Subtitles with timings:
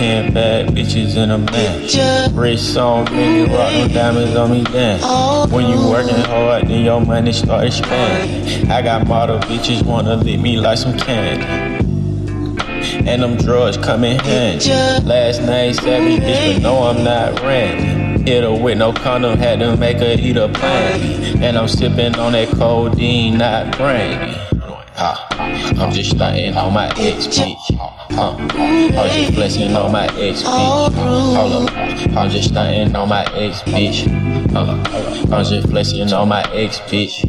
[0.00, 2.34] ten bad bitches in a man.
[2.34, 5.04] Wrist on me, rock no diamonds on me dance.
[5.52, 8.70] When you working hard, then your money start expanding.
[8.70, 11.44] I got model bitches wanna lick me like some candy.
[13.06, 14.70] And them drugs come in handy.
[15.06, 18.30] Last night, Savage, bitch, but no, I'm not Randy.
[18.30, 21.42] Hit her with no condom, had to make her eat a plan.
[21.42, 24.49] And I'm sipping on that codeine, not brandy.
[25.02, 27.56] I'm just starting on my ex bitch.
[28.10, 28.36] Huh.
[28.36, 30.92] I'm just flexing on my ex bitch.
[30.94, 31.74] Hold up.
[32.16, 34.06] I'm just starting on my ex bitch.
[34.54, 37.24] Uh, I'm just flexing on my ex bitch.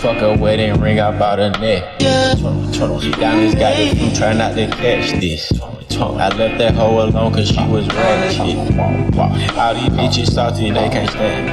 [0.00, 1.98] Fuck a wedding ring, I bought a neck.
[1.98, 2.76] Diamonds
[3.54, 5.50] got the food, try not to catch this.
[5.60, 8.58] I left that hoe alone cause she was ratchet.
[9.56, 11.52] All these bitches salty, they can't stand me.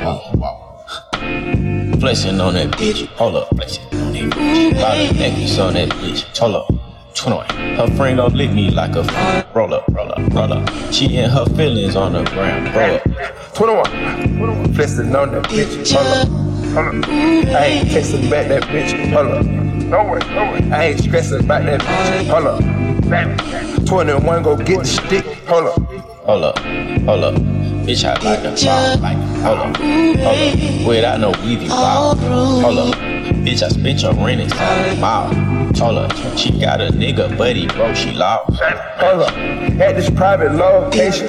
[1.99, 3.85] Flexing on that bitch, hold up, flexing
[4.33, 4.81] on that bitch.
[4.81, 6.67] Bought a necklace on that bitch, hold up.
[7.15, 7.49] 21.
[7.75, 9.53] Her friend gon' lick me like a fool.
[9.53, 10.93] Roll up, roll up, roll up.
[10.93, 12.73] She in her feelings on the ground.
[12.75, 13.53] Roll up.
[13.55, 14.73] 21.
[14.73, 15.91] Flexing on that bitch.
[15.91, 16.27] Hold up.
[16.73, 17.09] Hold up.
[17.09, 19.11] I ain't texting back that bitch.
[19.11, 19.45] Hold up.
[19.45, 20.71] No way, no way.
[20.71, 22.27] I ain't stressing about that bitch.
[22.30, 23.86] Hold up.
[23.86, 25.25] 21 go get the stick.
[25.47, 25.81] Hold up.
[26.25, 26.59] Hold up,
[27.05, 27.58] hold up.
[27.90, 28.98] Bitch, I like a ball.
[29.02, 30.88] Like, hold up, hold up.
[30.88, 32.16] Without no weavy ball.
[32.16, 32.95] Hold up.
[33.44, 35.34] Bitch, I spent your rent inside the mall.
[35.73, 36.38] Hold up.
[36.38, 38.62] She got a nigga, buddy, bro, she lost.
[38.62, 39.34] Hold up.
[39.36, 41.28] At this private location.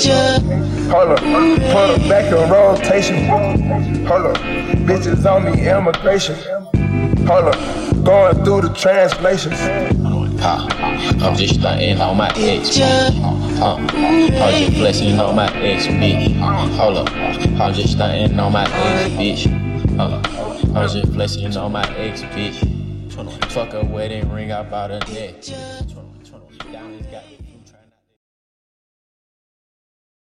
[0.91, 1.21] Hold up.
[1.21, 3.25] Put her back in rotation.
[4.05, 4.37] Hold up.
[4.85, 6.35] Bitches on me, immigration.
[7.27, 8.05] Hold up.
[8.05, 9.59] Going through the translations.
[10.41, 10.67] Huh.
[11.21, 13.13] I'm just stunting on my ex bitch.
[13.59, 13.77] Huh.
[13.77, 16.35] I'm just flexing on my ex bitch.
[16.77, 17.11] Hold up.
[17.61, 19.97] I'm just stunting on my ex bitch.
[19.97, 20.23] Huh.
[20.75, 22.57] I'm just flexing on my ex bitch.
[23.51, 25.45] Fuck a wedding ring, I bought a neck.